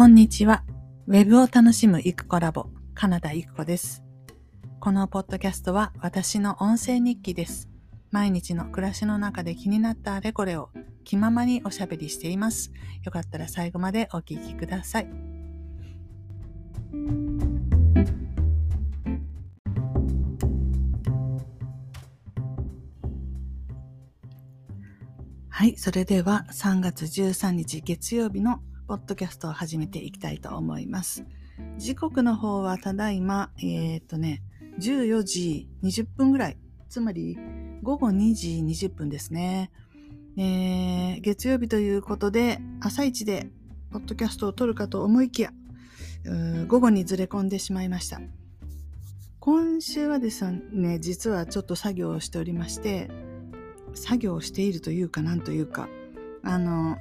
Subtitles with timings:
[0.00, 0.64] こんにちは。
[1.08, 4.02] ウェブを楽しむイクコラボ、カナダイクコです。
[4.80, 7.68] このポッドキャストは私の音声日記です。
[8.10, 10.70] 毎日の暮らしの中で気になったあれこれを
[11.04, 12.72] 気ままにおしゃべりしています。
[13.04, 15.10] よかったら最後までお聞きください。
[25.50, 31.24] はい、それでは3月13日月曜日のポッドキャストを始めていきたいと思います。
[31.78, 34.42] 時刻の方はただいま、えっ、とね、
[34.80, 36.56] 14時20分ぐらい、
[36.88, 37.38] つまり
[37.84, 38.48] 午後2時
[38.88, 39.70] 20分ですね。
[40.36, 43.52] えー、月曜日ということで、朝一で
[43.92, 45.52] ポッドキャストを撮るかと思いきや、
[46.66, 48.20] 午後にずれ込んでしまいました。
[49.38, 53.08] 今週はですね、実はちょっと作業をしておりまして、
[53.94, 55.88] 作業をしているというかなんというか、
[56.42, 56.96] あの、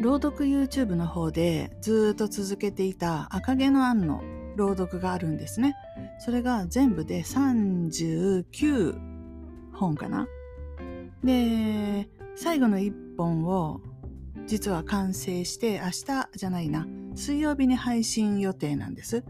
[0.00, 4.22] 朗読 YouTube の方でずっと続けていた赤毛のアンの
[4.56, 5.74] 朗読があるんですね。
[6.18, 8.98] それが全部で39
[9.72, 10.26] 本かな。
[11.22, 13.80] で、最後の1本を
[14.46, 19.24] 実は完成して明日じゃないな、水曜日に配信予定なんです。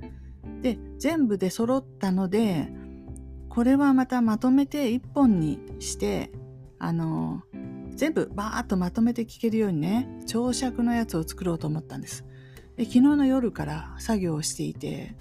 [0.63, 2.69] で、全部で揃ったので、
[3.49, 6.33] これはまたまとめて1本にして、
[6.79, 7.43] あの、
[7.97, 12.25] 全部バーッとまとめて聞けるようにね長尺のやつを作ろうと思ったんです。
[12.77, 15.15] で昨日の夜から作業をしていて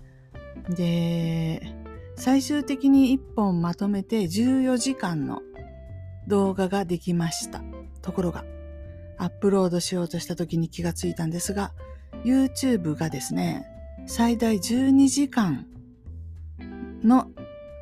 [0.69, 1.61] で
[2.15, 5.41] 最終的に1本まとめて14時間の
[6.27, 7.61] 動画ができました。
[8.01, 8.45] ところが
[9.17, 11.73] アップロードしようとした時に気がついたんですが
[12.23, 13.67] YouTube がですね
[14.07, 15.67] 最大12時間
[17.03, 17.27] の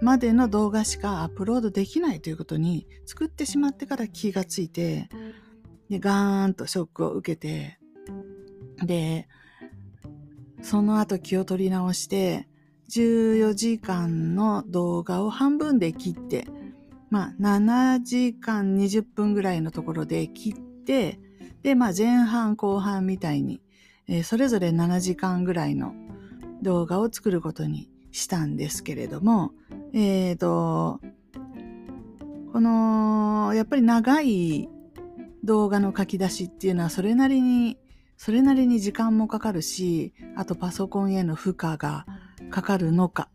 [0.01, 5.09] までの動画しかアップロードできないということに作ってしまってから気がついて、
[5.89, 7.79] で、ガーンとショックを受けて、
[8.83, 9.27] で、
[10.61, 12.47] その後気を取り直して、
[12.89, 16.47] 14時間の動画を半分で切って、
[17.09, 20.53] まあ、7時間20分ぐらいのところで切っ
[20.85, 21.19] て、
[21.61, 23.61] で、まあ、前半後半みたいに、
[24.07, 25.93] えー、それぞれ7時間ぐらいの
[26.61, 29.51] 動画を作ることにしたんですけれども、
[29.93, 30.99] えっ、ー、と、
[32.51, 34.69] この、やっぱり長い
[35.43, 37.77] 動画の書き出しっていうのはそれなりに、
[38.17, 42.05] それなりに時間もかかるし、あとパソコンへの負荷が
[42.49, 43.29] かかるのか、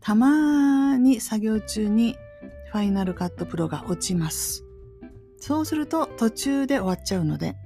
[0.00, 2.16] たまに作業中に
[2.72, 4.64] ファイナルカットプロが落ちます。
[5.38, 7.56] そうすると途中で終わっちゃうので、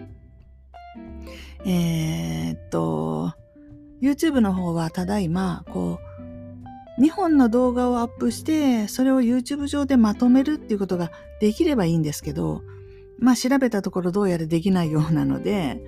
[1.65, 3.33] えー、っと、
[4.03, 6.10] YouTube の方はただいま、こう、
[7.01, 12.63] 2本の動画をアップして、それを YouTube 上でまとめるっていうことができればいいんですけど、
[13.19, 15.83] まあ調べたところどうやらできないようなので、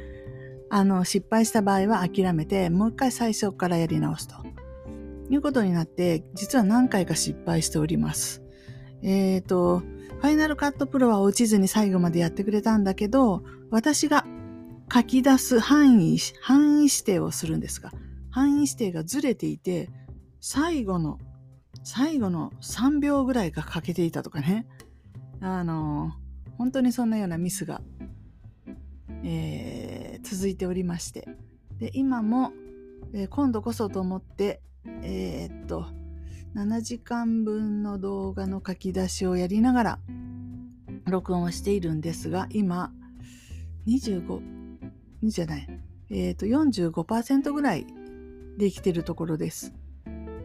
[0.70, 4.36] あの、失敗した場合は諦めて、もう一回最初からやり直すと。
[5.28, 8.42] いうことになって、実は何回か失敗しております。
[9.02, 14.24] えっ、ー、と、ファイナルカットプロは落ちずに最後までやってくれたんだけど、私が
[14.92, 17.92] 書き出す範囲、範囲指定をするんですが、
[18.30, 19.90] 範囲指定がずれていて、
[20.44, 21.20] 最後の、
[21.84, 24.66] 最後の3秒ぐらいが欠けていたとかね。
[25.40, 26.14] あの、
[26.58, 27.80] 本当にそんなようなミスが、
[29.22, 31.28] えー、続いておりまして。
[31.78, 32.52] で、今も、
[33.12, 35.86] えー、今度こそと思って、えー、っと、
[36.56, 39.98] 7時間分の動画の書き出しをやりながら、
[41.08, 42.92] 録音をしているんですが、今、
[43.86, 44.42] 25、
[45.22, 45.68] じゃない、
[46.10, 47.86] えっ、と、45%ぐらい
[48.58, 49.72] できてるところです。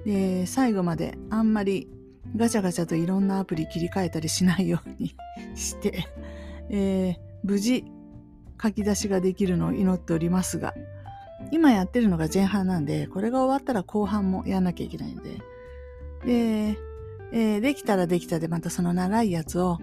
[0.07, 1.89] で最後まであんまり
[2.37, 5.13] ガチャガチャといろんなアプリ切り替えたりしないように
[5.53, 6.07] して、
[6.69, 7.83] えー、無事
[8.61, 10.73] 書き出しができるのを祈っておりますが
[11.51, 15.41] 今やってるのが前半なんでこれが終わったら後半もやんなきゃいけないので。
[16.25, 16.77] で、
[17.33, 19.77] えー、できたらできたでまたその長いやつを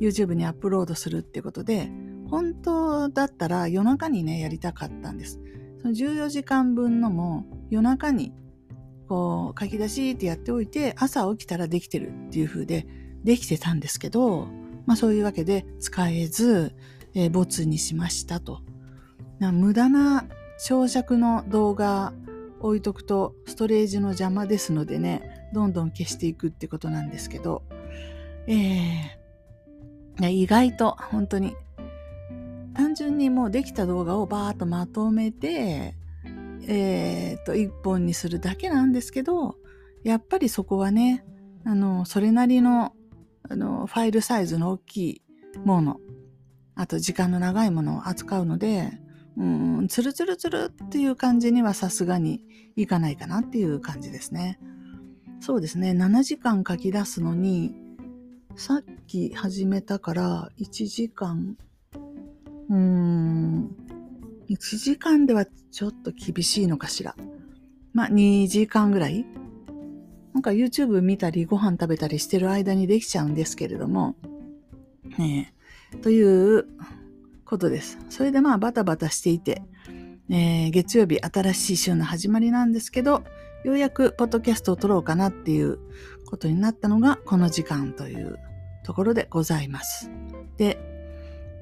[0.00, 1.90] YouTube にアップロードするってことで
[2.28, 5.40] 本当だったら夜中にねやりたかったんです。
[5.80, 8.32] その14時間分のも夜中に
[9.08, 12.86] こう書き出しってやっておいて朝起きたらできてるっていう風で
[13.24, 14.48] できてたんですけど、
[14.86, 16.74] まあそういうわけで使えず、
[17.14, 18.60] えー、没にしましたと。
[19.40, 20.24] 無駄な
[20.64, 22.12] 長尺の動画
[22.60, 27.62] 置いとくとストレージの邪魔ですのでね、どんどん消していくってことなんですけど、
[28.48, 31.54] えー、意外と本当に
[32.74, 35.94] 単純にもうできた動画をバーッとまとめて、
[36.70, 39.56] えー、と、一本にするだけなんですけど、
[40.04, 41.24] やっぱりそこはね、
[41.64, 42.92] あの、それなりの、
[43.48, 45.22] あの、ファイルサイズの大きい
[45.64, 45.98] もの、
[46.74, 48.92] あと時間の長いものを扱うので、
[49.38, 52.44] うん、ツルツルツルっていう感じにはさすがに
[52.76, 54.60] いかないかなっていう感じですね。
[55.40, 55.92] そうですね。
[55.92, 57.74] 7時間書き出すのに、
[58.56, 61.56] さっき始めたから1時間、
[62.68, 63.87] うん、
[64.48, 67.14] 1時間ではちょっと厳しいのかしら。
[67.92, 69.26] まあ、2時間ぐらい
[70.38, 74.14] なんか YouTube 見たりご飯食べたりしてる間にできちゃうんですけれども、
[75.18, 75.52] ね
[75.92, 76.68] えという
[77.44, 77.98] ことです。
[78.08, 79.62] それでまあバタバタしていて、
[80.28, 83.24] えー、月曜日新しい週の始まりなんですけど、
[83.64, 85.80] ようやくポッドキャストを撮ろうかなっていう
[86.26, 88.38] ことになったのがこの時間という
[88.84, 90.08] ところでございます。
[90.56, 90.78] で、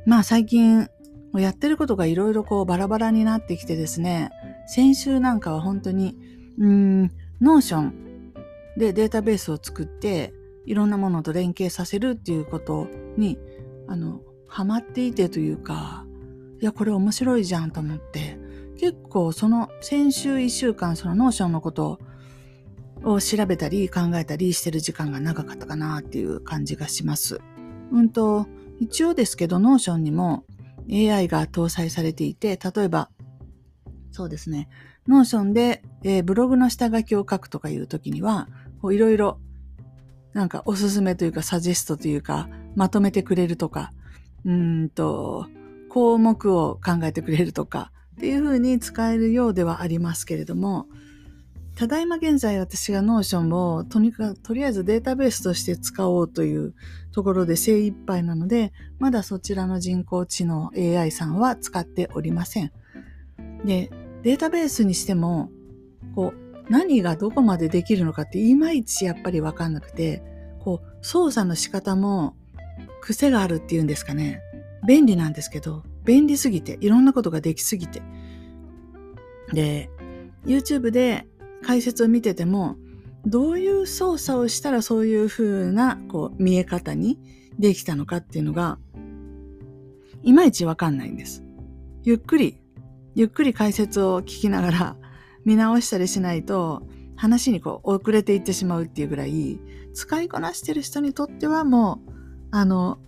[0.05, 0.91] まあ最近
[1.35, 4.31] やってることがいろいろこうバラバラになってきてですね、
[4.67, 6.17] 先週なんかは本当に、
[6.59, 7.03] うん、
[7.41, 8.33] Notion
[8.79, 10.33] でデータベースを作って
[10.65, 13.39] いろんなものと連携させるっていうことに、
[13.87, 16.07] あの、ハマっていてというか、
[16.61, 18.39] いや、これ面白いじゃんと思って、
[18.79, 21.99] 結構その先週一週間その Notion のこと
[23.03, 27.41] を調べたり考えたりしてる時間が長かったかなっていう感じがします。
[27.93, 28.47] うんと、
[28.81, 30.45] 一応ですけど Notion にも
[30.91, 33.11] AI が搭載されていて、例えば、
[34.11, 34.69] そうですね、
[35.09, 38.49] Notion で、えー、ブログの下書きを書くとかいう時には、
[38.93, 39.41] いろいろ
[40.37, 43.91] なんかおすすめというかサジェストというかまとめてくれるとか、
[44.45, 45.47] うんと、
[45.89, 50.89] 項目を考えてくれるとかっていうふうに使えるようではありますけれども、
[51.77, 56.75] ただいま現在私が Notion をとにかくとりあえずデータベースとして使おうという
[57.13, 62.73] ところで精一杯なので、まだそちらの人工知能 AI さんは使っておりません。
[63.67, 63.91] で、
[64.23, 65.51] データベースにしても、
[66.15, 70.23] こう、何がどこまでできるのかっていまいちやっぱりわかんなくて、
[70.61, 72.37] こう、操作の仕方も
[73.03, 74.41] 癖があるっていうんですかね。
[74.89, 78.01] 便利なんですけど、便利すぎて、いろんなことができすぎて。
[79.53, 79.91] で、
[80.47, 81.27] YouTube で
[81.63, 82.77] 解説を見てても、
[83.25, 87.19] どういう操作をしたらそういう風なこう見え方に
[87.59, 88.79] できたのかっていうのが、
[90.23, 91.43] いまいちわかんないんです。
[92.03, 92.61] ゆっくり、
[93.15, 94.97] ゆっくり解説を聞きながら
[95.45, 96.83] 見直したりしないと、
[97.17, 99.59] 話にこう遅れていってしまうっていうぐらい、
[99.95, 102.13] 使いこなしてる人にとってはもう、
[102.51, 102.99] あの、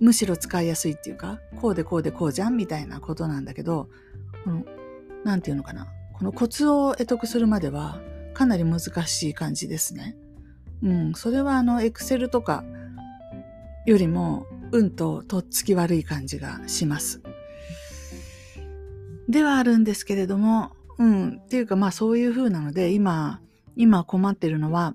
[0.00, 3.88] むしろ使いやすいっていうか、こうでこうでこうじゃんみたいなことなんだけど、
[4.44, 4.64] この、
[5.24, 5.86] なんていうのかな。
[6.22, 8.00] このコツを会得するまでは
[8.32, 10.16] かなり難しい感じですね。
[10.80, 12.62] うん、それはあの、 Excel とか
[13.86, 17.20] よりも、うんととっつき悪い感じがします。
[19.28, 23.40] ではあるんですけれども、うん、っていうかまあそういう風なので、今、
[23.74, 24.94] 今困ってるのは、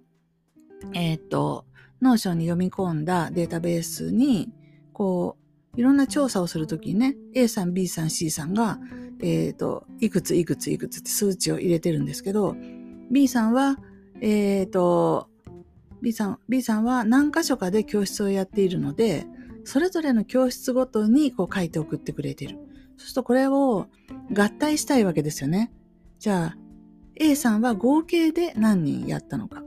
[0.94, 1.66] えっ、と、
[2.02, 4.54] Notion に読み込んだデータベースに、
[4.94, 5.36] こ
[5.76, 8.80] う、いろんな調査をするときにね、A さん、B さん、C さんが、
[9.22, 12.56] えっ、ー、と、いくついくついくつって数値を入れてるんですけど、
[13.12, 13.78] B さんは、
[14.22, 15.30] えっ、ー、と、
[16.02, 19.26] B さん、B さんは何箇所かで教室をやっているので、
[19.64, 22.58] それぞれの教室ごとにこう書いて送ってくれてる。
[22.98, 23.88] そうするとこれを
[24.32, 25.72] 合体したいわけですよね。
[26.20, 26.58] じゃあ、
[27.16, 29.64] A さんは合計で何人やったのか。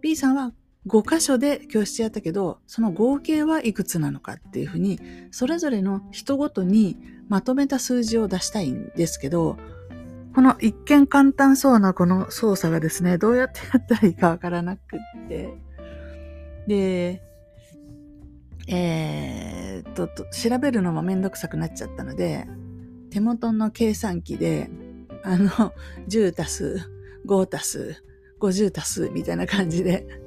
[0.00, 0.52] B さんは
[0.86, 4.98] 5箇所で教室やったけど、その合計はいくつなのかっていうふうに、
[5.30, 6.96] それぞれの人ごとに
[7.28, 9.56] まとめた数字を出したいんですけど、
[10.34, 15.54] この一見簡単そうなこの操作がですね、どうやってやったらいいかわからなくって。
[16.66, 17.22] で、
[18.66, 22.46] えー、っと、調べるのもめんどくさくなっちゃったので、
[23.10, 24.70] 手元の計算機で、
[25.22, 25.48] あの、
[26.08, 26.90] 10足す
[27.26, 28.04] 5足す
[28.40, 30.21] 50足すみたいな感じで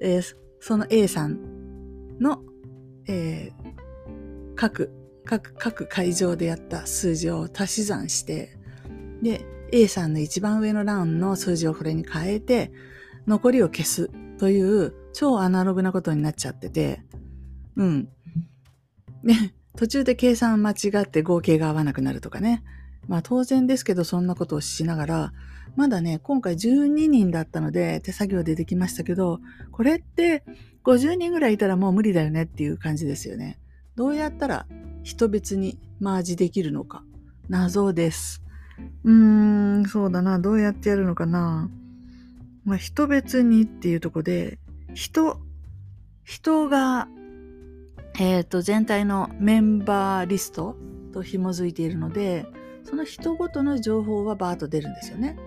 [0.00, 2.42] えー、その A さんの、
[3.06, 4.92] えー、各、
[5.24, 8.58] 各、各会場でやった数字を足し算して、
[9.22, 12.72] で、A さんの一番上の欄の数字をこれに変えて、
[13.26, 17.02] 残りを消すという超アナログなことになっちゃってて、
[17.76, 18.08] うん。
[19.22, 22.62] ね、途中で計算間違って合計が合わなくなるとかね。
[23.08, 25.32] まあ当然ですけどそんなことをしながら、
[25.76, 29.40] まだね、今回12人だったので手作業でできましたけど、
[29.70, 30.42] これって
[30.84, 33.58] 50人ぐらいいたらもう無理だよねっていう感じですよね。
[33.94, 34.66] どうやったら
[35.02, 37.04] 人別にマージできるのか。
[37.48, 38.42] 謎です。
[39.04, 39.12] うー
[39.80, 40.38] ん、そうだな。
[40.38, 41.70] どうやってやるのかな。
[42.64, 44.58] まあ、人別にっていうとこで、
[44.94, 45.38] 人、
[46.24, 47.08] 人が、
[48.18, 50.76] えっ、ー、と、全体のメンバーリスト
[51.12, 52.46] と紐づいているので、
[52.82, 55.38] その人ごとの情報はバーッと出るんですよね。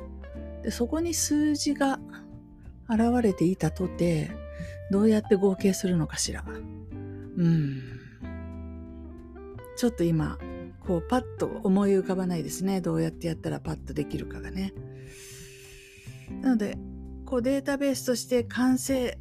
[0.70, 2.00] でそこに数字が
[2.88, 4.30] 現れていたとて、
[4.92, 6.46] どうやって合計するのかしら。
[6.46, 7.82] うん。
[9.76, 10.38] ちょっと今、
[10.86, 14.74] こうパッと思い浮かばないですねどうやってやったらパッとできるかがね
[16.42, 16.80] なので
[17.28, 19.20] こうデータベースとして完成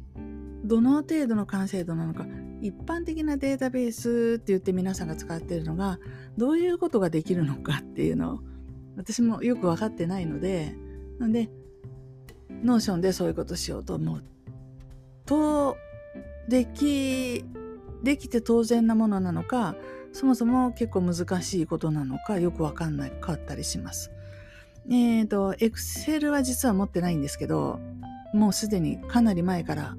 [0.63, 2.25] どの程度の完成度なのか
[2.61, 5.99] 一般的なデータベースって言って皆さんが使ってるのが
[6.37, 8.39] どういうことができるのかっていうのを
[8.97, 10.75] 私もよく分かってないので
[11.19, 11.49] なんで
[12.63, 14.23] Notion でそういうことしようと思う
[15.25, 15.77] と
[16.47, 17.45] でき
[18.03, 19.75] できて当然なものなのか
[20.11, 24.11] そもそも結構難しいことなのかよく分かんないかったりします。
[24.89, 27.79] えっ、ー、と、Excel は実は持ってないんですけど、
[28.33, 29.95] もうすでにかなり前から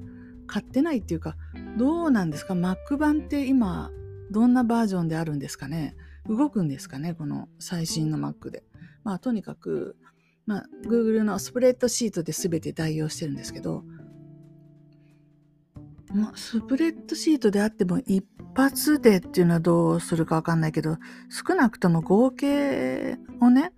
[0.47, 1.37] 買ってないっていうか、
[1.77, 3.89] どうなんですか ?Mac 版って今、
[4.31, 5.95] どんなバージョンであるんですかね？
[6.27, 7.13] 動くんですかね？
[7.13, 8.63] この最新の Mac で。
[9.03, 9.95] まあ、とにかく、
[10.45, 13.83] まあ、Google のスプレッドシートで全て代用してるんですけど、
[16.13, 20.97] まあ、スプレッドシートであっても一発でっていうのはどうするかわかんないけど、
[21.29, 23.71] 少なくとも合計をね、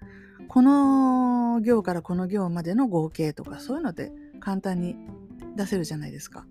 [0.48, 4.96] この行からこの行までの合計とかそういうので簡単に
[5.56, 6.46] 出せるじゃないですか。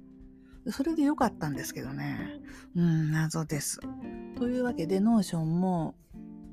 [0.68, 2.40] それで良かったんですけどね。
[2.76, 3.80] うん、謎です。
[4.36, 5.96] というわけで、 Notion も、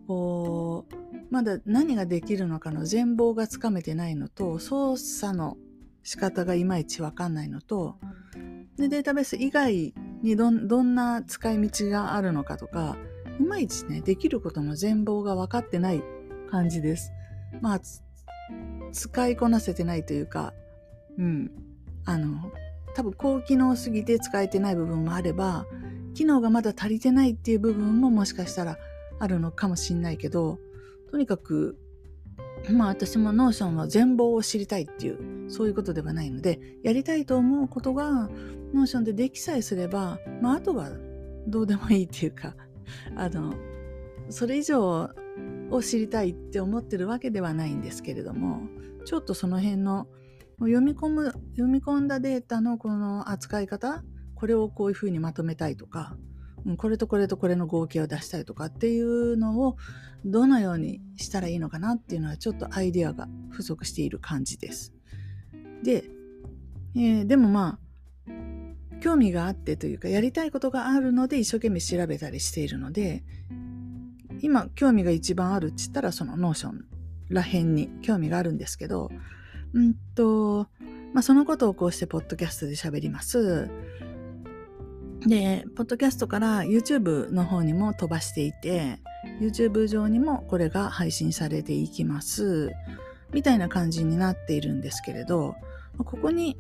[0.08, 5.58] こう、まだ何ができるのかの全貌がつかめてないのと、操作の
[6.04, 7.98] 仕方がいまいちわかんないのと、
[8.78, 12.98] で、データベース以外にどどんな使い道があるのかとか、
[13.40, 16.04] いまいちね、できることの全貌が分かってない
[16.50, 17.12] 感じです。
[17.62, 17.82] まあ、
[18.92, 20.54] 使いこなせてないというか、
[21.18, 21.52] うん、
[22.06, 22.52] あの、
[22.96, 25.66] 多分高機能すぎて使えてない部分もあれば
[26.14, 28.78] 機能がまだ足りてないっていう部分ももしかしたら
[29.20, 30.60] あるのかもしんないけど
[31.12, 31.78] とにかく
[32.72, 38.30] まあ私も Notion は全貌を知りたいっていうそういうことではないのでやりたいと思うことが
[38.74, 40.90] Notion でできさえすればまああとは
[41.48, 42.56] どうでもいいっていうか
[43.16, 43.54] あの
[44.30, 45.10] それ以上
[45.72, 48.62] を知りたいって思ってるわけではないんですけれども
[49.06, 50.08] ちょっとその辺の
[50.60, 54.04] 読み込む読み込んだデータのこの扱い方
[54.36, 56.18] これをこういうふうにまとめたいとか
[56.78, 59.78] これとこれとこれの合計を出したいとかっていうのを
[60.26, 64.94] どのようにしたらいいのかなっていうのはちょっとアイデアが不足している感じです。
[65.84, 66.04] で、
[66.96, 67.80] えー、でもま
[68.28, 73.24] あ興味があってというかやりたいことがあるので一生懸命調べたりしているので
[74.42, 76.86] 今興味が一番あるっつったらその Notion
[77.30, 79.10] らへんに興味があるんですけど
[79.74, 80.68] うんと、
[81.14, 83.70] まあ、そのことをこうしてポッドキャストで喋ります。
[85.26, 89.00] で、ポッドキャストから YouTube の方にも飛ばしていて、
[89.42, 92.72] YouTube 上にもこれが配信されていきます。
[93.34, 95.56] みたいな感じになっているんですけれど、
[95.98, 96.58] ここに、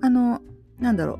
[0.00, 0.40] あの、
[0.78, 1.18] なんだろ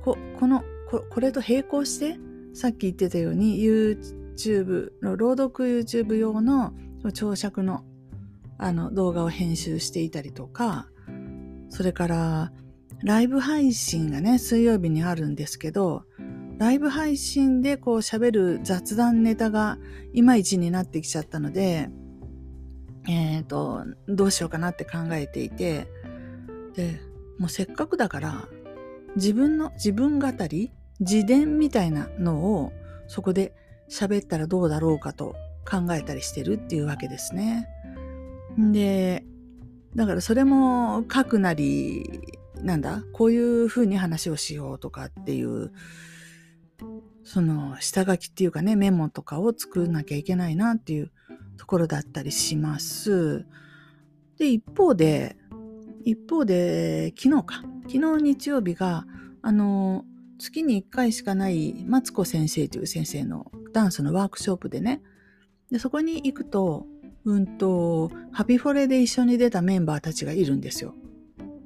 [0.00, 2.18] う、ここのこ、これと並行して、
[2.52, 6.72] さっき言ってたように YouTube の朗読 YouTube 用の
[7.12, 7.84] 長尺の
[8.56, 10.86] あの動画を編集していたりとか、
[11.70, 12.52] それから
[13.04, 16.04] ライブ配信がね、水曜日にあるんですけど、
[16.58, 19.76] ライブ配信でこう喋る雑談ネタが
[20.14, 21.90] いまいちになってきちゃったので、
[23.06, 25.86] えっ、ー、と、どうしようかなって考えていて、
[26.74, 26.98] で、
[27.38, 28.48] もうせっかくだから、
[29.16, 32.72] 自分の、自分語り、自伝みたいなのを
[33.06, 33.54] そこで
[33.90, 35.34] 喋ったらどうだろうかと
[35.68, 37.68] 考えたりしてるっていうわけですね。
[38.56, 39.26] で、
[39.94, 45.70] だからそれも書くなり、なんだ、こういうふうに話をしようとかっていう、
[47.22, 51.12] その下書きっていうかね、メモとかを作んなきゃいけないなっていう
[51.58, 53.46] ところだったりします。
[54.38, 55.36] で、一方で、
[56.04, 59.06] 一方で、昨日か、昨日日曜日が、
[59.42, 60.06] あの、
[60.38, 65.02] 月に1回しかないマツコ先生という先生のダンスのワークショップでね、
[65.70, 66.86] でそこに行くと、
[67.26, 70.94] うんと、ハピフォレで一緒に出たメンバーたちがいるんですよ。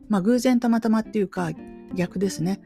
[0.08, 1.50] まあ偶然たまたまっていうか
[1.94, 2.60] 逆ですね。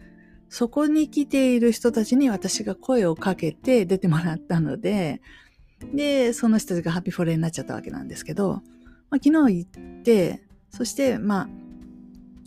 [0.48, 5.22] そこに来ている人たちに私が声をかけて出てもらったので、
[5.94, 8.62] で、その人たちがハピーフォレになっちゃったわけなんですけど、
[9.08, 11.48] まあ、昨日行って、そしてまあ、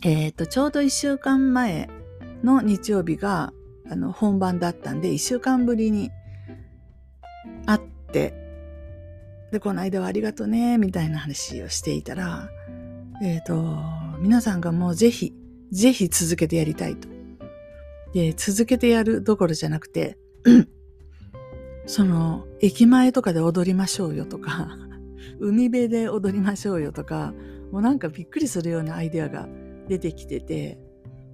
[0.04, 1.88] えっ、ー、と、ちょうど一週間前
[2.44, 3.52] の日曜日が
[3.90, 6.10] あの本番だったんで、一週間ぶりに
[7.66, 7.80] 会っ
[8.12, 8.34] て、
[9.50, 12.48] で、この間はありがとね、みたいな話をしていたら、
[13.22, 15.34] えっ、ー、と、皆さんがもうぜひ、
[15.70, 17.08] ぜひ続けてやりたいと。
[18.12, 20.18] で、続けてやるどころじゃなくて、
[21.86, 24.76] その、駅前とかで踊りましょうよとか、
[25.38, 27.34] 海辺で踊りましょうよとか、
[27.70, 29.48] もうなんかびっくりするようなアイデアが
[29.88, 30.78] 出てきてて、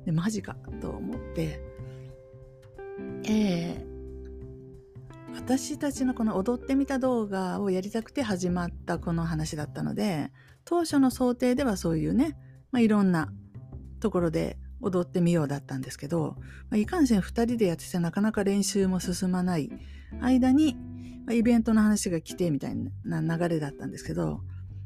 [0.05, 1.63] で、マジかと思って、
[3.25, 10.31] えー、私たちのこの踊ってみた動画をやりたくて始まったこの話だったので
[10.65, 12.37] 当初の想定ではそういうね、
[12.73, 13.33] まあ、いろんな
[14.01, 16.37] ところで踊ってみようだったんですけど、
[16.71, 19.71] まあ、いかんせん2人でやっててなかなか練習も進まない
[20.21, 20.75] 間に、
[21.25, 24.41] まあ、イベントの話が来てみたいな流れだったんですけど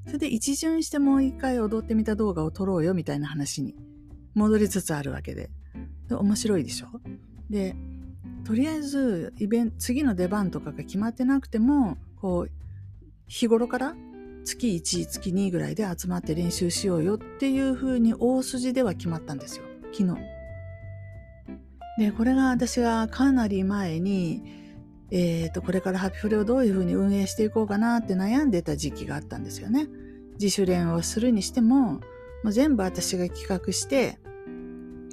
[0.07, 3.75] それで一巡してもう一回踊ってみた動画を撮ろうよみたいな話に
[4.35, 5.51] 戻りつつあるわけで
[6.09, 6.89] で面白いでしょ？
[7.49, 7.75] で
[8.45, 12.51] とりあえずイベン次の出番とかが決まってなくてもこう
[13.27, 13.97] 日頃から
[14.47, 20.17] 月1月2ぐらいで集まって練習しようよっていう風に大筋では決まったんですよ昨日。
[21.99, 24.43] でこれが私がかなり前に、
[25.11, 29.89] えーと、これからハピフレをどういう風に運営していこうかなって悩んでた時期があったんですよね。
[30.39, 32.01] 自主練をするにしてもも
[32.45, 34.19] う全部私が企画して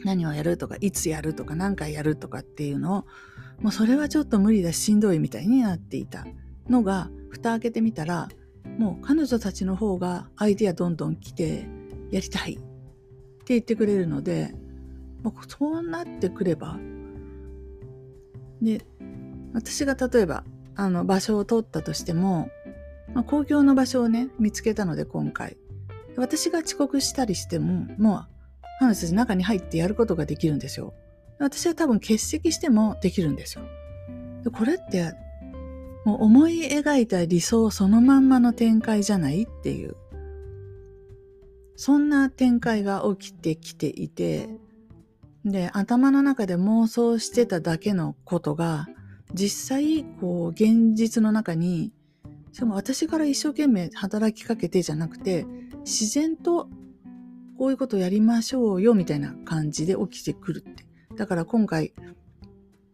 [0.03, 3.05] 何をやるとかいつやるとか何回やるとかっていうのを
[3.61, 6.25] もうそれはちょっと無理だししんどいみたいになっていた
[6.69, 8.27] のが蓋開けてみたら
[8.77, 11.67] もう彼女たちの方がアイディアどんどん来て
[12.11, 12.53] やりたい。
[12.53, 14.53] って言ってくれるので
[15.21, 16.77] もうそうなってくれば
[18.61, 18.85] で
[19.53, 22.49] 私が例えばあの場所を取ったとしても、
[23.13, 25.57] まあ、公共の場所をね見つけたので今回。
[26.15, 28.27] 私が遅刻したりしてももう
[28.79, 30.93] 彼女たち中に入ってやることができるんですよ。
[31.39, 33.65] 私は多分欠席してもできるんですよ。
[34.51, 35.13] これって
[36.05, 39.95] もう思い描いた理想そのまんまの展開じゃないっていう。
[41.75, 44.49] そんな展開が起きてきていて、
[45.45, 48.87] で、頭の中で妄想してただけのことが、
[49.33, 51.91] 実際、こう、現実の中に、
[52.51, 55.45] しかも私から一生懸命働きかけてじゃなくて、
[55.83, 56.69] 自然と
[57.57, 60.85] こういうことをやりましょうよみたいな感じで起きてくるって。
[61.15, 61.93] だから今回、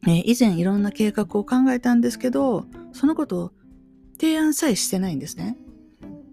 [0.08, 3.52] えー、以前いろんな計画を考えたんですけど、そのことを
[4.20, 5.58] 提案さえしてないんですね。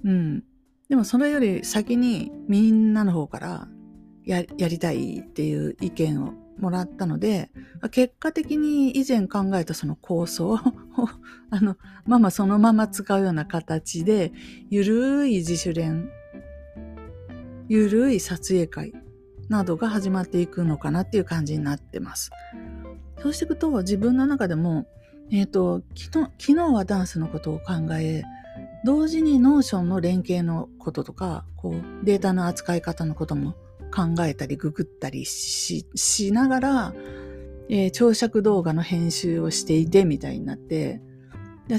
[0.05, 0.45] うん。
[0.89, 3.69] でもそれより先にみんなの方から
[4.25, 7.51] ややりたいっていう意見をもらったので、
[7.91, 10.59] 結果的に以前考えたその構想を
[11.51, 11.77] あの、
[12.07, 14.33] ままそのまま使うような形で、
[14.71, 16.09] ゆるい自主練、
[17.69, 18.93] ゆるい撮影会
[19.49, 22.31] などが始まっていくのかなっていう感じになってます。
[23.23, 24.87] そうしていくと自分の中でも
[25.31, 28.23] えっ、ー、と昨日、はダンスのことを考え、
[28.85, 33.55] 同時に Notion の連携のこととか、こう、データの扱い方のことも
[33.95, 36.95] 考えたり、ググったりし、しながら、
[37.69, 41.01] えー、長尺動画の編集をしていてみたいになって、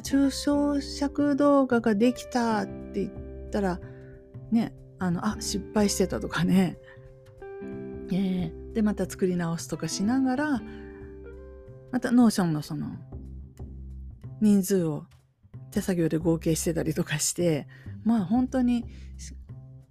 [0.04, 3.80] 長尺動画ができたって言ったら、
[4.52, 6.78] ね、あの、あ、失敗してたとかね、
[8.12, 10.62] えー、で、また作り直すとかしながら、
[11.92, 12.88] また Notion のその
[14.42, 15.06] 人数を
[15.72, 17.68] 手作業で合計してたりとかして
[18.04, 18.86] まあ本当に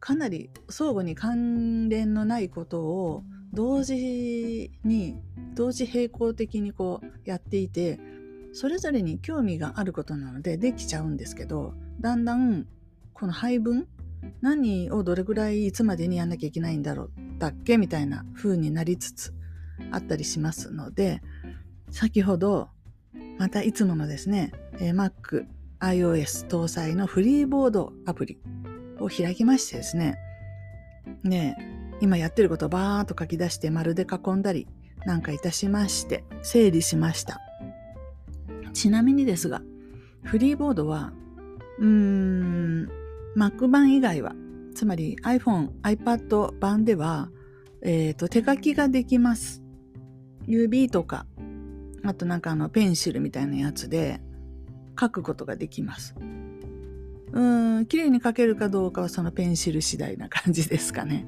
[0.01, 5.17] かなり相互に関連のないことを同時に
[5.55, 7.99] 同時並行的にこうやっていて
[8.53, 12.67] それぞれに興味があることなのでできちゃうんですけどだんだん
[13.13, 13.89] この配分
[14.41, 19.35] 何をどれぐらいいつまでにやんなきゃいけないんだろうだっけみたいな風になりつつ
[19.91, 21.21] あったりしますので
[21.91, 22.69] 先ほど
[23.39, 25.47] またいつものですね、え、Mac、
[25.81, 28.39] iOS 搭載のフリーボードアプリ
[28.99, 30.19] を開きましてですね、
[31.23, 31.57] ね
[32.01, 34.67] 今やってることをバーっと書き出して丸で囲んだり
[35.05, 37.41] なんかいたしまして整理しました。
[38.73, 39.63] ちなみにですが、
[40.23, 41.13] フリーボードは、
[41.79, 42.91] うーん、
[43.37, 44.35] Mac 版以外は、
[44.75, 47.31] つまり iPhone、iPad 版では、
[47.83, 49.63] えっ、ー、と、手書きができます。
[50.47, 51.27] 指とか
[52.11, 54.21] あとなんかあのペンシルみたいなやつで
[54.99, 56.15] 書くことができます。
[57.33, 61.27] うーん、綺麗に書けるかどうかはそのペンシル次第な感じですかね。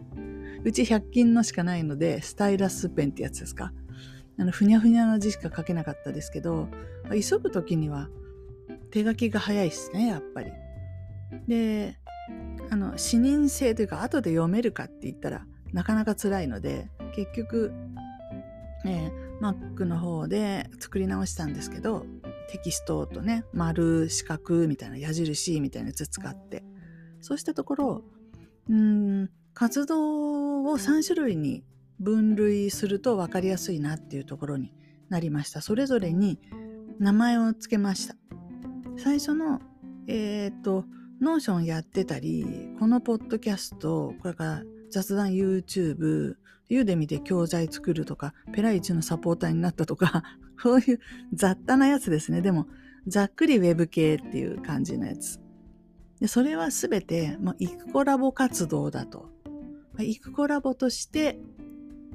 [0.65, 3.73] うち100均のしかないので、スタイラスペンってやつですか。
[4.39, 6.69] あの、ふにゃふにゃの字しか書けなかったですけど、
[7.13, 8.09] 急ぐ時には
[8.91, 10.53] 手書きが早いですね、やっぱり。
[11.47, 11.99] で、
[12.71, 17.73] あの、視認性というか、後で読めるかって言ったらなかなか辛いので、結局、
[18.87, 22.05] えー Mac の方で作り直したんですけど
[22.51, 26.65] テキストとね丸四角みたいな矢印みたいなやつ使って。
[27.21, 28.05] そうしたところ
[28.69, 31.65] うん活動を3種類に
[31.99, 34.73] 分類すると分かりやすいなっていうところに
[35.09, 35.61] なりました。
[35.61, 36.39] それぞれに
[36.99, 38.15] 名前を付けました。
[38.97, 39.61] 最初の
[40.07, 40.85] えっ、と
[41.21, 42.47] Notion やってたり
[42.79, 46.37] このポッドキャストこれから雑談 YouTube
[46.69, 50.23] ユーデミで教材作るとか、ペライチのサポーターになったとか、
[50.63, 51.01] そういう
[51.33, 52.43] 雑多なやつですね。
[52.43, 52.67] でも、
[53.07, 55.41] ざっくりウェブ系っていう感じのやつ。
[56.21, 59.31] でそれはすべて、まあ、イクコラボ活動だと。
[59.93, 61.41] まあ、イクコラボとして、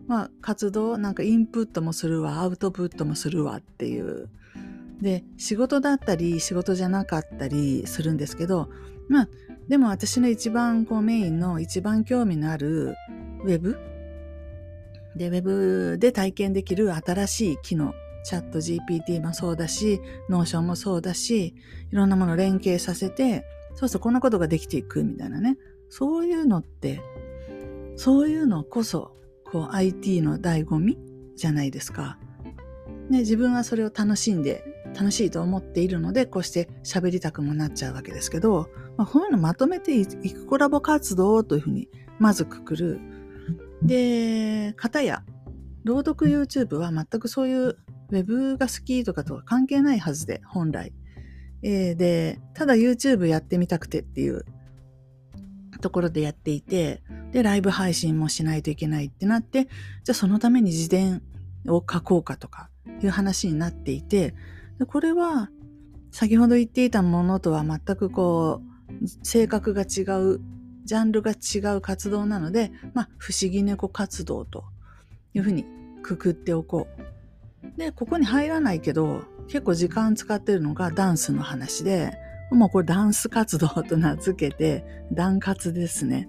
[0.08, 4.30] まあ、活動、なんかインプットもするわ、アウトプットもするわっていう。
[5.02, 8.70] で、仕事だったり、仕事じゃなかったりするんですけど、
[9.08, 9.30] まあ、
[9.67, 12.95] でも私の一番こうメインの一番興味のある
[13.43, 13.78] ウェブ？
[15.15, 17.93] で、ウェブで体験できる新しい機能、
[18.24, 21.56] ChatGPT もそうだし、 Notion もそうだし、
[21.91, 23.45] いろんなもの連携させて、
[23.76, 25.58] そうそうこんなことができていくみたいなね。
[25.89, 27.02] そういうのって、
[27.95, 30.97] そういうのこそ、こう IT の醍醐味
[31.36, 32.17] じゃないですか。
[33.10, 42.99] ね、自分はそれを楽しんで、楽しいと思っているので、こうして喋りたくもなっちゃうわけですけど、まあ、こういうのまとめていくコラボ活動というふうにまずくくる。
[43.82, 45.23] で、方や、
[45.84, 50.93] 朗読 YouTube は全くそういうウェブが好きとかとは関係ないはずで、本来。
[51.63, 54.45] えー、で、ただ YouTube やってみたくてっていう
[55.82, 57.01] ところでやっていて、
[57.32, 59.65] で、ライブ配信もしないといけないってなって、
[60.03, 61.21] じゃあそのために自伝
[61.67, 62.69] を書こうかとか
[63.01, 64.36] いう話になっていて、
[64.84, 65.50] でこれは
[66.12, 70.41] 先ほど言っていたものとは全くこう、性格が違う、
[70.84, 74.65] ジャンルが違う活動なので、まあ、不思議猫活動と
[75.34, 75.65] いうふうに
[76.04, 76.88] くくっておこ
[77.65, 77.80] う。
[77.80, 82.12] で、ここに入らないけど、結構時間使ってるのがダンスの話で、
[82.52, 86.28] もうこれダンス活動と名付けて、ダン活ですね。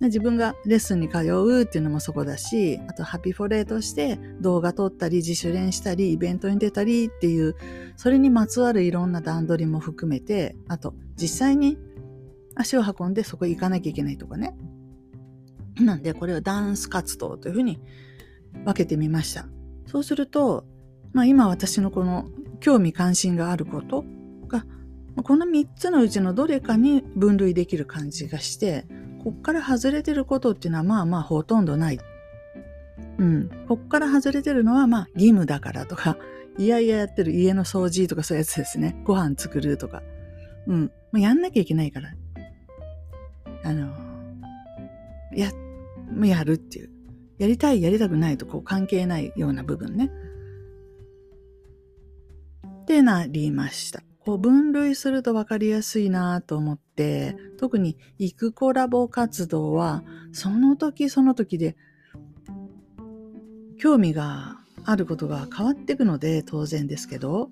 [0.00, 7.56] 自分がレッスンに通うっていうのもそこだし、あとハピフォレーとして動画撮ったり自主練したりイベントに出たりっていう、
[7.96, 11.78] それにまつわるいろんな段取りも含めて、あと実際に
[12.54, 14.56] 足を運んでそこ行かなきゃいけないとかね。
[15.80, 17.80] なんでこれをダンス活動というふうに
[18.64, 19.46] 分けてみました。
[19.86, 20.64] そうすると、
[21.12, 22.28] まあ、今私のこの
[22.60, 24.04] 興味関心があること
[24.48, 24.64] が
[25.22, 28.86] この3つのうちのどれかに分類できる感じがして
[29.26, 31.98] こっから外れてることっていうのはまあまあほとんどない。
[33.18, 33.50] うん。
[33.66, 36.16] こっから外れてるのはまあ義務だからとか、
[36.58, 39.02] いやいややってる家の掃除とかそういうやつですね。
[39.02, 40.04] ご飯作るとか。
[40.68, 40.82] うん。
[40.84, 42.14] もうやんなきゃいけないから。
[43.64, 43.92] あの、
[45.34, 45.50] や、
[46.08, 46.90] もうやるっていう。
[47.38, 50.08] やりたい、やりたくないとこう関係ないような部分ね。
[52.82, 54.04] ってなりました。
[54.26, 61.76] こう分類すると分かりやすいなと思って、特に行くコラボ活動は、その時その時で
[63.78, 67.50] 興味があることが変わっていくので当然ですけど、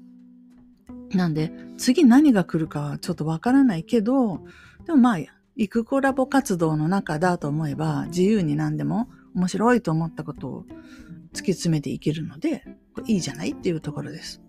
[1.12, 4.40] なんで次何が来るかはちょっと分からないけど、
[4.84, 5.18] でもまあ、
[5.54, 10.64] 行くコラボ活動の中だと思えば自由に何でも面白いと思ったことを
[11.32, 12.64] 突き詰めていけるので、
[13.06, 14.42] いいじゃないっていうところです。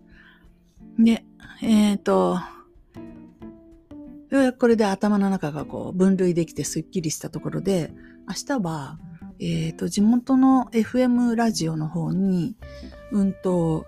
[0.98, 1.24] で、
[1.62, 2.40] えっ、ー、と、
[4.30, 7.94] ようやくこれで頭の中がこう分類できてスッキリしたところで、
[8.28, 9.00] 明日は、
[9.40, 12.56] えっ、ー、と、地元の FM ラジオの方に、
[13.12, 13.86] うんと、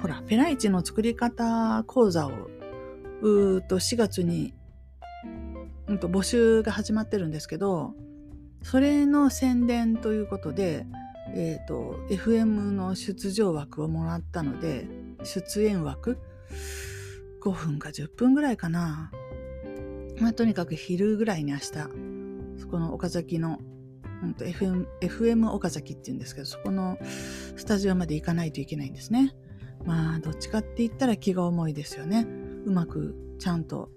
[0.00, 2.50] ほら、ペライチの作り方講座を、
[3.22, 4.54] うーと、4月に、
[5.88, 7.94] うんと、募集が始まってるんですけど、
[8.62, 10.86] それの宣伝ということで、
[11.34, 14.86] えっ、ー、と、FM の出場枠をもらったので、
[15.24, 16.18] 出演枠
[17.40, 19.10] 5分か10分ぐらいかな。
[20.20, 21.72] まあ、とにかく昼ぐらいに明日、
[22.58, 23.58] そこの岡崎の、
[24.22, 26.98] うん FM、FM 岡崎って言うんですけど、そこの
[27.56, 29.34] スタジオまで行かないといけないんですね。
[29.84, 32.26] まあ、どっちかって言ったら気が重いですよね。
[32.66, 33.88] うまくちゃんと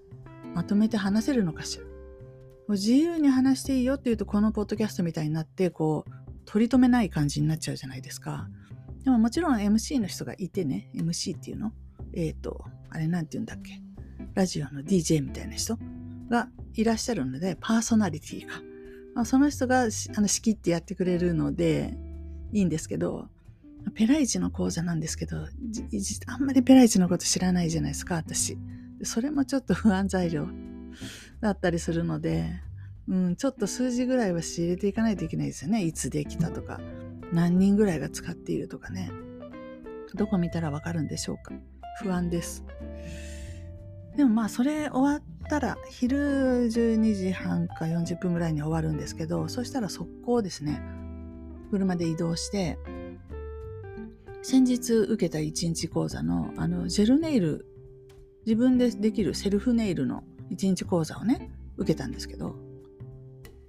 [0.54, 1.86] まとめて話せるのかしら。
[2.70, 6.12] 自由に話していいよっていうと、このポッドキャストみたいになって、こう、
[6.46, 8.48] 取り留めない感じになっちゃうじゃないですか。
[9.04, 11.74] でももちろん MC の人がいてね、MC っていうの？
[12.14, 13.82] えっ、ー、と、あれなんて言うんだっけ？
[14.36, 15.78] ラジオの DJ みたいな人？
[16.30, 18.54] がいらっしゃるので、パーソナリティが。
[19.16, 19.86] まあ、その人があ
[20.22, 21.96] の仕切ってやってくれるので
[22.52, 23.28] いいんですけど、
[23.94, 25.38] ペライチの講座なんですけど、
[26.28, 28.58] あんまりペライチのこと知らないじゃないですか、私。
[29.04, 30.48] それもちょっと不安材料
[31.42, 32.50] だったりするので、
[33.08, 35.84] うん、ちょっと数字ぐらいは仕入れていかないといけないですよね。
[35.84, 36.80] いつできたとか、
[37.34, 39.12] 何人ぐらいが使っているとかね。
[40.16, 41.54] どこ見たらわかるんでしょうか。
[42.02, 42.64] 不安です。
[44.16, 46.18] でもまあそれ終わったら昼
[46.68, 50.82] 12時半か40分ぐらいに終わるんですけどそしたら速攻ですね
[51.72, 52.78] 車で移動して
[54.44, 57.66] 先日受けた1日講座のあのジェルネイル
[58.46, 62.56] 自分でできるセルフネイルの1日講座をね受けたんですけど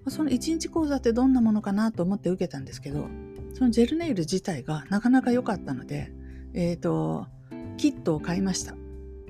[0.08, 3.08] その1日講座ってどんなものかなと思って受けたんですけど
[3.54, 6.12] そのジェルネイル自体がなかなか良かったので
[6.52, 7.26] えっ、ー、と
[7.76, 8.74] キットを買いました。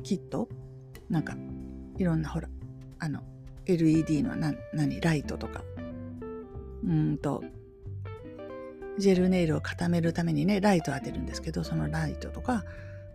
[0.03, 0.49] キット？
[1.09, 1.35] なんか
[1.99, 2.49] いろんなほら
[2.99, 3.23] あの
[3.67, 5.01] LED のな何？
[5.01, 5.63] ライトとか。
[6.87, 7.43] うんと
[8.99, 12.63] ジェルネイルを固めるためにねライト当てるんですけどそのライトとか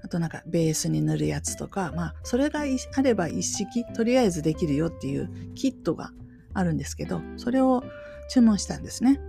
[0.03, 6.11] あとなんかベースに塗るやつとかまあそれがあれば一式とりあえずできるよっていうキットが
[6.53, 7.83] あるんですけどそれを
[8.29, 9.21] 注文したんですね。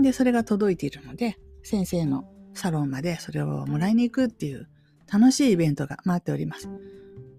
[0.00, 4.68] でそれが届いているので先生のサロンまでそれをもらいに行くっていう
[5.10, 6.68] 楽しいイベントが待っております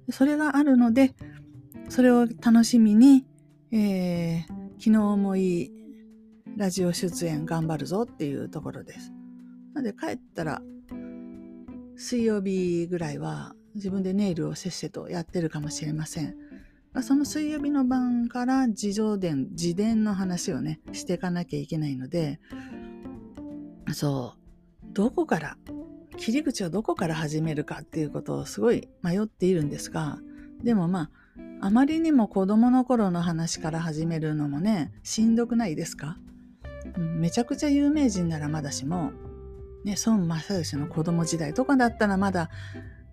[0.10, 1.14] それがあるので
[1.90, 3.26] それを楽しみに、
[3.72, 5.72] えー、昨日もいい
[6.56, 9.12] ラジオ出演頑張るぞっていうところです。
[9.74, 10.62] なので帰ったら
[11.96, 16.36] 水曜日ぐらいは自分でネイルをせっせとやってるかもしれません。
[17.02, 22.40] その水曜日の晩から自助伝、自伝の話をね、していかなきゃいけないので、
[23.94, 24.34] そ
[24.84, 25.58] う、どこから、
[26.20, 30.20] 切り口をどこから始めるかっていうことをすごい迷っているんですが、
[30.64, 31.10] でもま
[31.62, 36.18] あ、あまりにも子供の頃の話から始めるのもね、しんどくないですか？
[36.98, 39.12] めちゃくちゃ有名人ならまだしも、
[39.84, 42.50] ね、孫正義の子供時代とかだったらまだ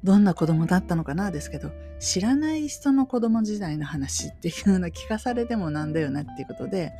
[0.02, 6.92] どんな子供だったのかなですけど知らない人の子供時代の話っていうの聞かされてもなんだよなっていうことで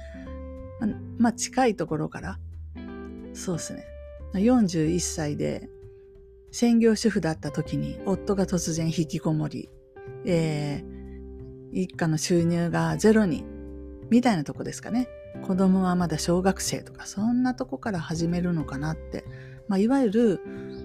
[1.18, 2.38] まあ近いところから
[3.32, 3.84] そうですね。
[4.34, 5.68] 41歳で
[6.56, 9.68] 専業主婦だった時に夫が突然引きこもり、
[10.24, 13.44] えー、一家の収入がゼロに
[14.08, 15.06] みたいなとこですかね
[15.46, 19.26] 子供はまだ小学生とかそんなとこから始めるのかなって、
[19.68, 20.40] まあ、いわゆる、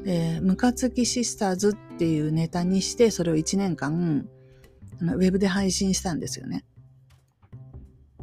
[0.06, 4.28] えー、ムカつきシスターズっていうネタにしてそれを1年間
[5.00, 6.66] ウェブで配信したんですよね。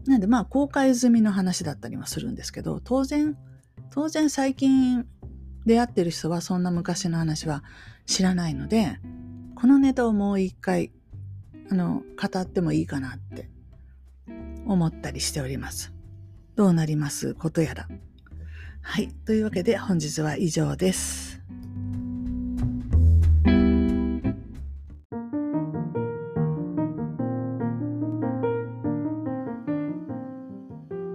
[0.05, 3.39] なんでまあ公開済みの話だったりはするんですけど当然
[3.91, 5.07] 当然最近
[5.67, 7.63] 出会ってる人はそんな昔の話は
[8.07, 8.99] 知らないので
[9.55, 10.93] このネタをもう一回
[11.71, 13.51] あの語ってもいいかなって
[14.67, 15.93] 思ったりしております。
[16.57, 17.35] どうなります？
[17.35, 17.89] ことやら。
[18.81, 19.09] はい。
[19.27, 21.41] というわけで本日は以上です。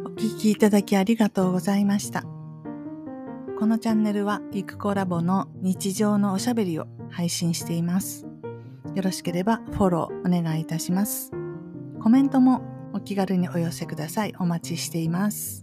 [0.05, 2.23] お聞きいただきありがとうございました。
[3.63, 8.27] このチャンネルはイクコラボの日常のおしゃべりを配信しています。
[8.93, 11.31] よろしければフォローお願いいたします。
[12.01, 14.33] コメントもお気軽にお寄せください。
[14.37, 15.62] お待ちしています。